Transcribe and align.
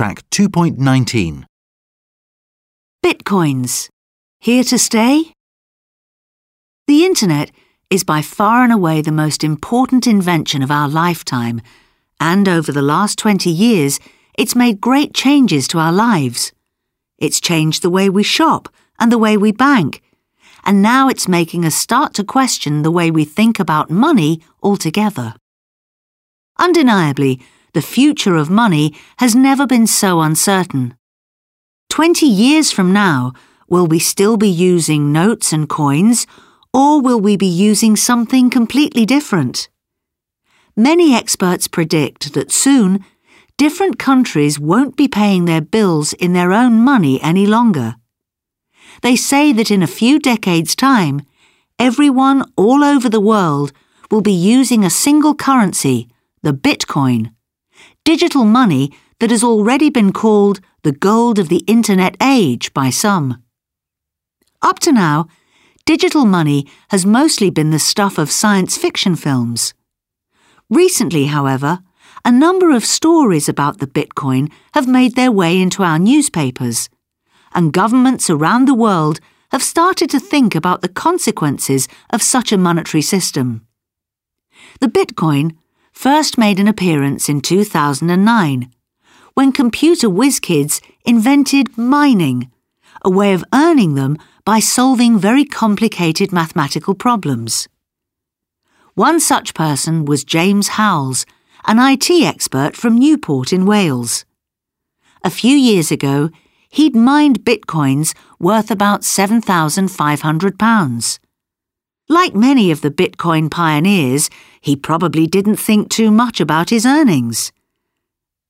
Track 0.00 0.22
2.19. 0.30 1.44
Bitcoins. 3.04 3.90
Here 4.40 4.64
to 4.64 4.78
stay? 4.78 5.34
The 6.86 7.04
Internet 7.04 7.50
is 7.90 8.02
by 8.02 8.22
far 8.22 8.64
and 8.64 8.72
away 8.72 9.02
the 9.02 9.12
most 9.12 9.44
important 9.44 10.06
invention 10.06 10.62
of 10.62 10.70
our 10.70 10.88
lifetime, 10.88 11.60
and 12.18 12.48
over 12.48 12.72
the 12.72 12.80
last 12.80 13.18
20 13.18 13.50
years, 13.50 14.00
it's 14.38 14.56
made 14.56 14.80
great 14.80 15.12
changes 15.12 15.68
to 15.68 15.78
our 15.78 15.92
lives. 15.92 16.52
It's 17.18 17.38
changed 17.38 17.82
the 17.82 17.90
way 17.90 18.08
we 18.08 18.22
shop 18.22 18.70
and 18.98 19.12
the 19.12 19.18
way 19.18 19.36
we 19.36 19.52
bank, 19.52 20.00
and 20.64 20.80
now 20.80 21.10
it's 21.10 21.28
making 21.28 21.66
us 21.66 21.74
start 21.74 22.14
to 22.14 22.24
question 22.24 22.80
the 22.80 22.90
way 22.90 23.10
we 23.10 23.26
think 23.26 23.60
about 23.60 23.90
money 23.90 24.40
altogether. 24.62 25.34
Undeniably, 26.58 27.38
the 27.72 27.82
future 27.82 28.36
of 28.36 28.50
money 28.50 28.94
has 29.18 29.34
never 29.34 29.66
been 29.66 29.86
so 29.86 30.20
uncertain. 30.20 30.94
Twenty 31.88 32.26
years 32.26 32.70
from 32.70 32.92
now, 32.92 33.32
will 33.68 33.86
we 33.86 33.98
still 33.98 34.36
be 34.36 34.48
using 34.48 35.12
notes 35.12 35.52
and 35.52 35.68
coins, 35.68 36.26
or 36.72 37.00
will 37.00 37.20
we 37.20 37.36
be 37.36 37.46
using 37.46 37.96
something 37.96 38.50
completely 38.50 39.04
different? 39.04 39.68
Many 40.76 41.14
experts 41.14 41.68
predict 41.68 42.32
that 42.34 42.52
soon, 42.52 43.04
different 43.56 43.98
countries 43.98 44.58
won't 44.58 44.96
be 44.96 45.08
paying 45.08 45.44
their 45.44 45.60
bills 45.60 46.12
in 46.14 46.32
their 46.32 46.52
own 46.52 46.80
money 46.80 47.20
any 47.20 47.46
longer. 47.46 47.96
They 49.02 49.16
say 49.16 49.52
that 49.52 49.70
in 49.70 49.82
a 49.82 49.86
few 49.86 50.18
decades' 50.18 50.74
time, 50.74 51.22
everyone 51.78 52.44
all 52.56 52.82
over 52.84 53.08
the 53.08 53.20
world 53.20 53.72
will 54.10 54.20
be 54.20 54.32
using 54.32 54.84
a 54.84 54.90
single 54.90 55.34
currency, 55.34 56.08
the 56.42 56.52
Bitcoin, 56.52 57.32
digital 58.04 58.44
money 58.44 58.92
that 59.18 59.30
has 59.30 59.44
already 59.44 59.90
been 59.90 60.12
called 60.12 60.60
the 60.82 60.92
gold 60.92 61.38
of 61.38 61.48
the 61.48 61.64
Internet 61.66 62.16
age 62.22 62.72
by 62.72 62.90
some. 62.90 63.42
Up 64.62 64.78
to 64.80 64.92
now, 64.92 65.26
digital 65.84 66.24
money 66.24 66.66
has 66.88 67.04
mostly 67.06 67.50
been 67.50 67.70
the 67.70 67.78
stuff 67.78 68.18
of 68.18 68.30
science 68.30 68.76
fiction 68.76 69.16
films. 69.16 69.74
Recently, 70.68 71.26
however, 71.26 71.80
a 72.24 72.30
number 72.30 72.70
of 72.70 72.84
stories 72.84 73.48
about 73.48 73.78
the 73.78 73.86
Bitcoin 73.86 74.50
have 74.72 74.86
made 74.86 75.14
their 75.14 75.32
way 75.32 75.60
into 75.60 75.82
our 75.82 75.98
newspapers, 75.98 76.88
and 77.54 77.72
governments 77.72 78.30
around 78.30 78.66
the 78.66 78.74
world 78.74 79.20
have 79.50 79.62
started 79.62 80.08
to 80.10 80.20
think 80.20 80.54
about 80.54 80.82
the 80.82 80.88
consequences 80.88 81.88
of 82.10 82.22
such 82.22 82.52
a 82.52 82.58
monetary 82.58 83.02
system. 83.02 83.66
The 84.80 84.88
Bitcoin 84.88 85.56
first 85.92 86.38
made 86.38 86.58
an 86.58 86.68
appearance 86.68 87.28
in 87.28 87.40
2009 87.40 88.70
when 89.34 89.52
computer 89.52 90.10
whiz 90.10 90.40
kids 90.40 90.80
invented 91.04 91.78
mining, 91.78 92.50
a 93.02 93.10
way 93.10 93.32
of 93.32 93.44
earning 93.54 93.94
them 93.94 94.18
by 94.44 94.58
solving 94.58 95.16
very 95.18 95.44
complicated 95.44 96.32
mathematical 96.32 96.94
problems. 96.94 97.68
One 98.94 99.20
such 99.20 99.54
person 99.54 100.04
was 100.04 100.24
James 100.24 100.68
Howells, 100.68 101.24
an 101.66 101.78
IT 101.78 102.10
expert 102.10 102.74
from 102.76 102.98
Newport 102.98 103.52
in 103.52 103.66
Wales. 103.66 104.24
A 105.22 105.30
few 105.30 105.56
years 105.56 105.90
ago, 105.90 106.30
he'd 106.70 106.96
mined 106.96 107.44
bitcoins 107.44 108.14
worth 108.38 108.70
about 108.70 109.02
£7,500. 109.02 111.18
Like 112.10 112.34
many 112.34 112.72
of 112.72 112.80
the 112.80 112.90
Bitcoin 112.90 113.48
pioneers, 113.48 114.30
he 114.60 114.74
probably 114.74 115.28
didn't 115.28 115.58
think 115.58 115.88
too 115.88 116.10
much 116.10 116.40
about 116.40 116.70
his 116.70 116.84
earnings. 116.84 117.52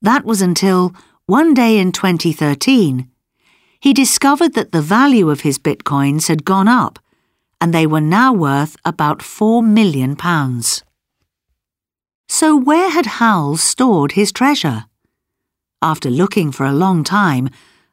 That 0.00 0.24
was 0.24 0.40
until, 0.40 0.94
one 1.26 1.54
day 1.54 1.78
in 1.78 1.90
2013, 1.90 3.10
he 3.80 3.92
discovered 3.92 4.54
that 4.54 4.70
the 4.70 4.80
value 4.80 5.28
of 5.28 5.40
his 5.40 5.58
Bitcoins 5.58 6.28
had 6.28 6.44
gone 6.44 6.68
up 6.68 7.00
and 7.60 7.74
they 7.74 7.84
were 7.84 8.00
now 8.00 8.32
worth 8.32 8.76
about 8.84 9.18
£4 9.18 9.66
million. 9.66 10.16
So, 12.28 12.56
where 12.56 12.90
had 12.90 13.06
Howells 13.06 13.60
stored 13.60 14.12
his 14.12 14.30
treasure? 14.30 14.84
After 15.82 16.10
looking 16.10 16.52
for 16.52 16.64
a 16.64 16.72
long 16.72 17.02
time, 17.02 17.50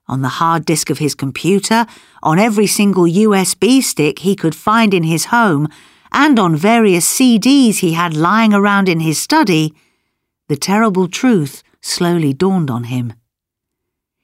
on 0.08 0.22
the 0.22 0.38
hard 0.40 0.66
disk 0.66 0.90
of 0.90 1.00
his 1.00 1.16
computer, 1.16 1.86
on 2.22 2.40
every 2.40 2.68
single 2.68 3.06
USB 3.06 3.82
stick 3.82 4.20
he 4.20 4.36
could 4.36 4.56
find 4.56 4.94
in 4.94 5.04
his 5.04 5.26
home, 5.26 5.68
and 6.12 6.40
on 6.40 6.56
various 6.56 7.06
CDs 7.08 7.80
he 7.80 7.94
had 7.94 8.16
lying 8.16 8.54
around 8.54 8.88
in 8.88 9.00
his 9.00 9.20
study, 9.22 9.74
the 10.48 10.56
terrible 10.56 11.08
truth 11.08 11.64
slowly 11.82 12.34
dawned 12.34 12.70
on 12.70 12.86
him. 12.86 13.14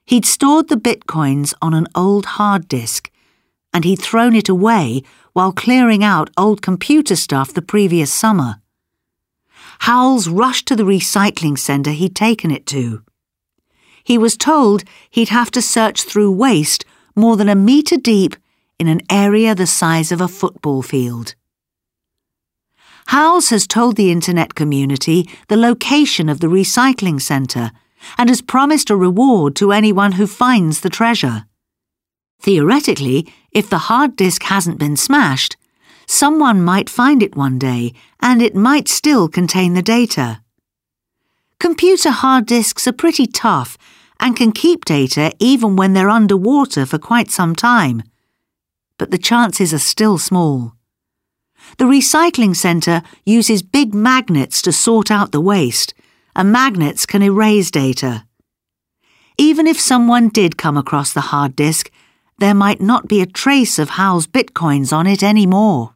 He'd 0.05 0.25
stored 0.25 0.67
the 0.67 0.75
bitcoins 0.75 1.53
on 1.61 1.73
an 1.73 1.87
old 1.95 2.25
hard 2.37 2.67
disk, 2.67 3.11
and 3.73 3.83
he'd 3.83 4.01
thrown 4.01 4.35
it 4.35 4.49
away 4.49 5.03
while 5.33 5.51
clearing 5.51 6.03
out 6.03 6.29
old 6.37 6.61
computer 6.61 7.15
stuff 7.15 7.53
the 7.53 7.61
previous 7.61 8.11
summer. 8.11 8.61
Howells 9.79 10.27
rushed 10.27 10.67
to 10.67 10.75
the 10.75 10.83
recycling 10.83 11.57
centre 11.57 11.91
he'd 11.91 12.15
taken 12.15 12.51
it 12.51 12.65
to 12.67 13.03
he 14.03 14.17
was 14.17 14.37
told 14.37 14.83
he'd 15.09 15.29
have 15.29 15.51
to 15.51 15.61
search 15.61 16.03
through 16.03 16.31
waste 16.31 16.85
more 17.15 17.37
than 17.37 17.49
a 17.49 17.55
metre 17.55 17.97
deep 17.97 18.35
in 18.79 18.87
an 18.87 19.01
area 19.09 19.53
the 19.53 19.67
size 19.67 20.11
of 20.11 20.21
a 20.21 20.27
football 20.27 20.81
field. 20.81 21.35
Howells 23.07 23.49
has 23.49 23.67
told 23.67 23.95
the 23.95 24.11
internet 24.11 24.55
community 24.55 25.29
the 25.47 25.57
location 25.57 26.29
of 26.29 26.39
the 26.39 26.47
recycling 26.47 27.21
centre 27.21 27.71
and 28.17 28.29
has 28.29 28.41
promised 28.41 28.89
a 28.89 28.95
reward 28.95 29.55
to 29.57 29.71
anyone 29.71 30.13
who 30.13 30.25
finds 30.25 30.81
the 30.81 30.89
treasure. 30.89 31.45
Theoretically, 32.41 33.31
if 33.51 33.69
the 33.69 33.89
hard 33.89 34.15
disk 34.15 34.43
hasn't 34.43 34.79
been 34.79 34.97
smashed, 34.97 35.57
someone 36.07 36.63
might 36.63 36.89
find 36.89 37.21
it 37.21 37.35
one 37.35 37.59
day 37.59 37.93
and 38.19 38.41
it 38.41 38.55
might 38.55 38.87
still 38.87 39.27
contain 39.27 39.73
the 39.73 39.83
data. 39.83 40.41
Computer 41.61 42.09
hard 42.09 42.47
disks 42.47 42.87
are 42.87 42.91
pretty 42.91 43.27
tough 43.27 43.77
and 44.19 44.35
can 44.35 44.51
keep 44.51 44.83
data 44.83 45.31
even 45.37 45.75
when 45.75 45.93
they're 45.93 46.09
underwater 46.09 46.87
for 46.87 46.97
quite 46.97 47.29
some 47.29 47.55
time. 47.55 48.01
But 48.97 49.11
the 49.11 49.19
chances 49.19 49.71
are 49.71 49.77
still 49.77 50.17
small. 50.17 50.73
The 51.77 51.85
recycling 51.85 52.55
centre 52.55 53.03
uses 53.27 53.61
big 53.61 53.93
magnets 53.93 54.59
to 54.63 54.71
sort 54.71 55.11
out 55.11 55.31
the 55.31 55.39
waste, 55.39 55.93
and 56.35 56.51
magnets 56.51 57.05
can 57.05 57.21
erase 57.21 57.69
data. 57.69 58.25
Even 59.37 59.67
if 59.67 59.79
someone 59.79 60.29
did 60.29 60.57
come 60.57 60.77
across 60.77 61.13
the 61.13 61.29
hard 61.29 61.55
disk, 61.55 61.91
there 62.39 62.55
might 62.55 62.81
not 62.81 63.07
be 63.07 63.21
a 63.21 63.27
trace 63.27 63.77
of 63.77 63.91
Howells' 63.91 64.25
bitcoins 64.25 64.91
on 64.91 65.05
it 65.05 65.21
anymore. 65.21 65.93